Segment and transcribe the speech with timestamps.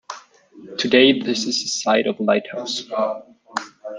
[0.79, 2.85] Today this is the site of a lighthouse.